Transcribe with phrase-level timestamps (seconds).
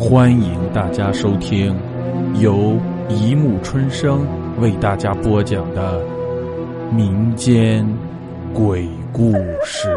[0.00, 1.78] 欢迎大家收听
[2.40, 4.26] 由一木春生
[4.58, 6.02] 为大家播讲的
[6.90, 7.86] 民间
[8.54, 9.94] 鬼故事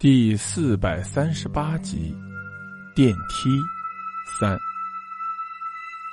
[0.00, 2.12] 第四百三十八集
[2.96, 3.50] 《电梯
[4.40, 4.56] 三》。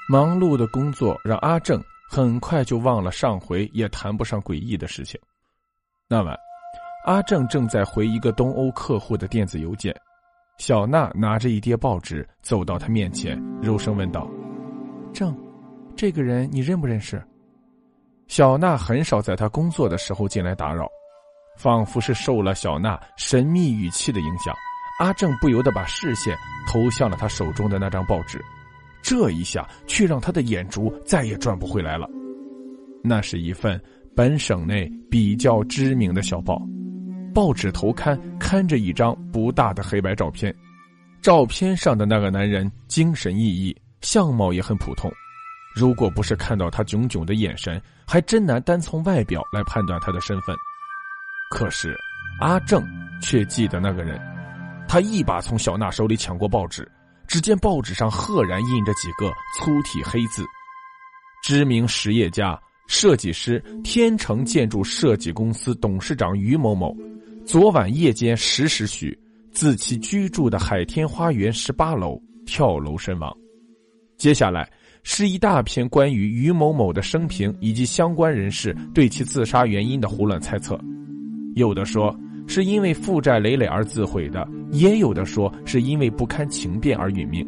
[0.08, 5.20] 忙碌的工作让阿正很快就忘了上回也谈不上诡异的事情。
[6.08, 6.38] 那晚，
[7.06, 9.92] 阿正正在回一个东欧客户的电子邮件。
[10.66, 14.32] 小娜拿着一叠报纸走到他面前，柔声问道
[15.12, 15.38] ：“郑，
[15.94, 17.22] 这个人你认不认识？”
[18.30, 20.88] 小娜很少在他工作的时候进来打扰，
[21.58, 24.56] 仿佛是受了小娜神秘语气的影响，
[25.02, 26.34] 阿正不由得把视线
[26.66, 28.42] 投向了他手中的那张报纸，
[29.02, 32.08] 这一下却让他的眼珠再也转不回来了。
[33.04, 33.78] 那是一份
[34.16, 36.66] 本省内比较知名的小报。
[37.34, 40.56] 报纸头刊刊着一张不大的黑白照片，
[41.22, 45.12] 照片上的那个男人精神奕奕，相貌也很普通。
[45.76, 50.56] 如果不是看到他炯炯的眼神，还真难单从外表来判断他的身份。
[51.50, 51.98] 可是
[52.40, 52.84] 阿正
[53.20, 54.22] 却记得那个人，
[54.88, 56.88] 他一把从小娜手里抢过报纸，
[57.28, 60.46] 只见报纸上赫然印着几个粗体黑字
[61.44, 66.96] ：“知名实业家、设计师、天成建筑设计公司董事长于某某。”
[67.46, 69.18] 昨晚夜间十时许，
[69.52, 73.36] 自其居住的海天花园十八楼跳楼身亡。
[74.18, 74.68] 接下来
[75.04, 80.80] 是一大篇关于于某某的生平以及相关人士对其自杀原因的胡乱猜测，
[81.56, 87.46] 有的说是因为负债累累而自毁的，也有的说是因为不堪情变而殒命。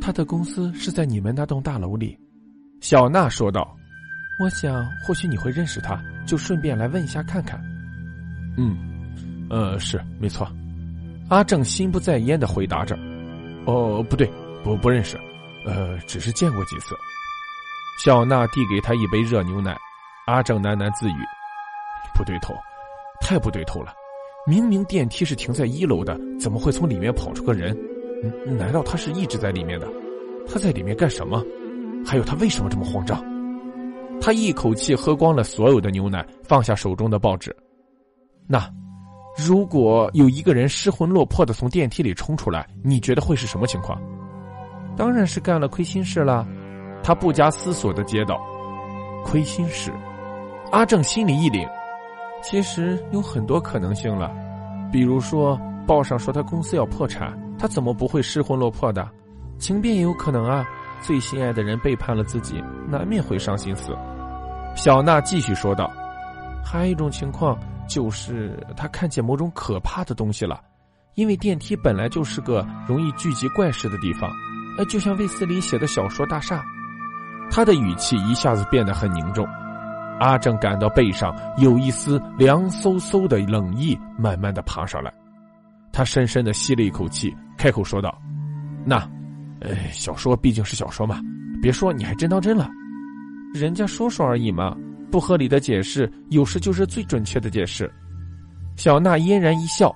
[0.00, 2.18] 他的公司是在你们那栋大楼里，
[2.80, 3.76] 小娜说道
[4.42, 7.62] ：“我想或许你会认识他，就顺便来问一下看看。”
[8.56, 8.76] 嗯，
[9.48, 10.46] 呃，是没错。
[11.28, 12.98] 阿正心不在焉的回答着
[13.66, 14.30] ：“哦，不对，
[14.64, 15.16] 不不认识，
[15.64, 16.94] 呃，只是见过几次。”
[18.02, 19.76] 小娜递给他一杯热牛奶，
[20.26, 21.16] 阿正喃喃自语
[22.16, 22.54] ：“不对头，
[23.20, 23.92] 太不对头了！
[24.46, 27.76] 明明电梯是停在一楼的，怎么会从里面跑出个人？
[28.58, 29.86] 难道他是一直在里面的？
[30.48, 31.44] 他在里面干什么？
[32.04, 33.22] 还有他为什么这么慌张？”
[34.20, 37.54] 他一口气喝光了所有的牛奶，放下手中的报纸。
[38.52, 38.68] 那，
[39.36, 43.96] 如果有一个人失魂落魄的从电梯里冲出来，你觉得会是什么情况？
[44.96, 46.44] 当然是干了亏心事了。
[47.00, 48.40] 他不加思索的接道
[49.24, 49.92] ：“亏心事。”
[50.72, 51.64] 阿正心里一凛，
[52.42, 54.28] 其实有很多可能性了，
[54.90, 55.56] 比如说
[55.86, 59.08] 报上说他公司要破产，他怎么不会失魂落魄的？
[59.60, 60.66] 情变也有可能啊，
[61.00, 63.96] 最心爱的人背叛了自己，难免会伤心死。
[64.74, 65.88] 小娜继续说道
[66.66, 67.56] ：“还有一种情况。”
[67.90, 70.62] 就是他看见某种可怕的东西了，
[71.16, 74.30] 因为电梯本来就是个容易聚集怪事的地方，
[74.78, 76.58] 呃，就像卫斯理写的小说《大厦》。
[77.50, 79.44] 他的语气一下子变得很凝重，
[80.20, 85.12] 阿正感到背上有一丝凉飕飕的冷意慢慢的爬上来，
[85.92, 88.16] 他深深的吸了一口气，开口说道
[88.86, 88.98] ：“那，
[89.60, 91.20] 呃，小说毕竟是小说嘛，
[91.60, 92.70] 别说你还真当真了，
[93.52, 94.76] 人家说说而已嘛。”
[95.10, 97.90] 不合理的解释，有时就是最准确的解释。
[98.76, 99.92] 小娜嫣然一笑，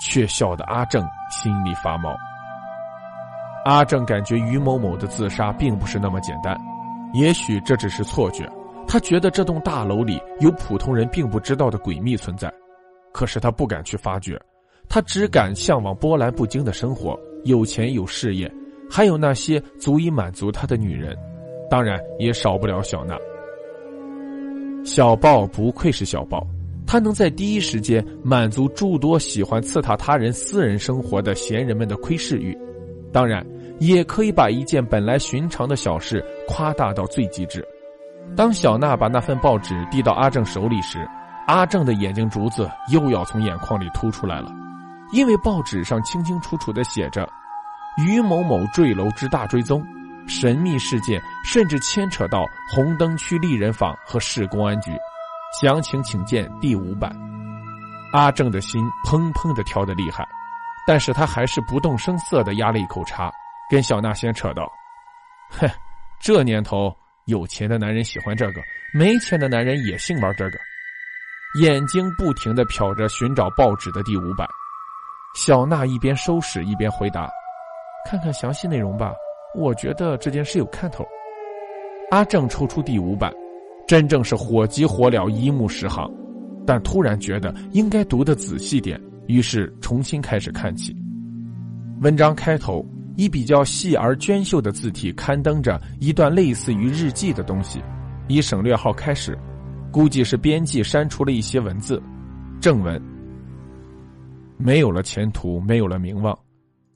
[0.00, 2.16] 却笑得阿正心里发毛。
[3.64, 6.58] 阿正感觉于某某的自杀并不是那么简单，
[7.12, 8.50] 也许这只是错觉。
[8.86, 12.52] 他觉得这栋大楼里有普通人并不知道的诡秘存在，
[13.12, 14.38] 可是他不敢去发掘，
[14.88, 18.52] 他只敢向往波澜不惊的生活，有钱有事业，
[18.90, 21.16] 还有那些足以满足他的女人，
[21.70, 23.16] 当然也少不了小娜。
[24.84, 26.46] 小报不愧是小报，
[26.86, 32.56] 他能在第一时间满足诸多喜欢刺探他人私人生活的闲人们的窥视欲，
[33.10, 33.44] 当然
[33.80, 37.66] 也可以把一件本来寻常的小事夸大到最极致。
[38.36, 40.98] 当小娜把那份报纸递到阿正手里时，
[41.46, 44.52] 阿正的眼睛珠子又要从眼眶里凸出来了，
[45.14, 47.26] 因为报纸上清清楚楚的写着
[48.06, 49.82] “于某某坠楼之大追踪”。
[50.26, 54.90] 神秘事件甚至牵扯到红灯区丽人坊和市公安局，
[55.60, 57.14] 详情请见第五版。
[58.12, 60.26] 阿正的心砰砰的跳得厉害，
[60.86, 63.30] 但是他还是不动声色的压了一口茶，
[63.70, 64.70] 跟小娜先扯道
[65.50, 65.68] ：“哼，
[66.20, 66.94] 这年头
[67.26, 68.60] 有钱的男人喜欢这个，
[68.92, 70.58] 没钱的男人也兴玩这个。”
[71.60, 74.48] 眼睛不停的瞟着寻找报纸的第五版，
[75.36, 77.28] 小娜一边收拾一边回答
[78.08, 79.12] ：“看看详细内容吧。”
[79.54, 81.06] 我觉得这件事有看头。
[82.14, 83.34] 阿正抽出第五版，
[83.88, 86.08] 真正是火急火燎，一目十行，
[86.64, 90.94] 但突然觉得应该读得仔细点，于是重新开始看起。
[92.02, 97.82] 文章开头以比较细而娟秀的字体刊登着一段类似于日记的东西，
[98.28, 99.36] 以省略号开始，
[99.90, 102.00] 估计是编辑删除了一些文字。
[102.60, 103.02] 正文：
[104.56, 106.38] 没有了前途，没有了名望，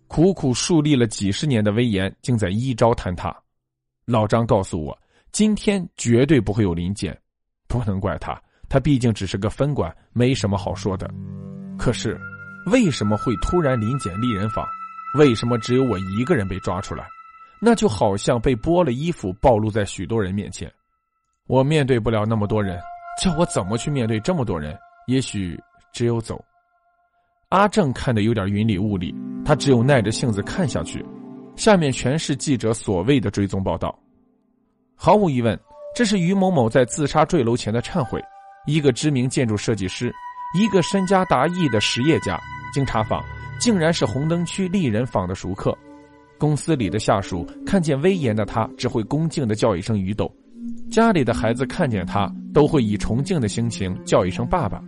[0.06, 3.37] 苦苦树立了几十年的威严，竟在一朝坍塌。
[4.06, 4.97] 老张告诉我，
[5.33, 7.17] 今天绝对不会有临检，
[7.69, 11.09] 不能怪他，他毕竟只是个分管，没什么好说的。
[11.79, 12.19] 可是，
[12.73, 14.67] 为什么会突然临检丽人坊？
[15.19, 17.07] 为什么只有我一个人被抓出来？
[17.61, 20.73] 那就好像被剥了衣服，暴露在许多人面前。
[21.47, 22.79] 我面对不了那么多人，
[23.23, 24.77] 叫我怎么去面对这么多人？
[25.07, 25.59] 也许
[25.93, 26.45] 只有走。
[27.49, 29.15] 阿正看得有点云里雾里，
[29.45, 31.05] 他只有耐着性子看下去。
[31.57, 33.99] 下面全是记者所谓的追踪报道。
[35.00, 35.56] 毫无疑问，
[35.95, 38.21] 这是于某某在自杀坠楼前的忏悔。
[38.67, 40.12] 一个知名建筑设计师，
[40.59, 42.37] 一个身家达亿的实业家，
[42.75, 43.25] 经查访，
[43.61, 45.73] 竟然是红灯区丽人坊的熟客。
[46.37, 50.27] 公司里的下属看见威严的他，只会恭敬的叫一声“于斗”；
[50.91, 54.83] 家里的孩子看见他，都会以崇敬的心情叫一声“爸爸”。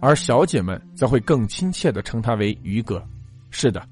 [0.00, 3.04] 而小姐们则会更亲切的称他为“于哥”。
[3.50, 3.82] 是的，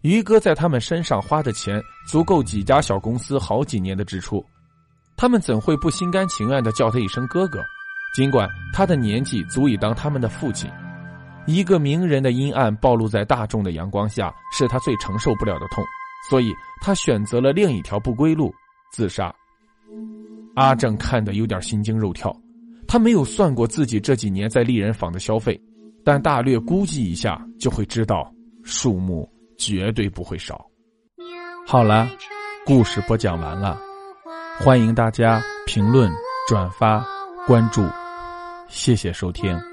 [0.00, 4.44] 于哥在他们身上花的钱足够几家小公司好几年的支出，
[5.22, 7.64] 他们怎会不心甘情愿的叫他一声哥哥？
[8.12, 10.68] 尽管他的年纪足以当他们的父亲，
[11.46, 15.84] 一个名人的阴暗暴露在大众的阳光下，是他最承受不了的痛，
[16.28, 18.52] 所以他选择了另一条不归路——
[18.90, 19.32] 自杀。
[20.56, 22.36] 阿正看得有点心惊肉跳。
[22.88, 25.56] 他没有算过自己这几年在丽人坊的消费，
[26.04, 28.28] 但大略估计一下就会知道，
[28.64, 30.66] 数目绝对不会少。
[31.64, 32.10] 好了，
[32.66, 33.78] 故事播讲完了，
[34.64, 36.08] 欢迎大家评论、
[36.46, 37.04] 转发、
[37.48, 37.84] 关注，
[38.68, 39.71] 谢谢收听。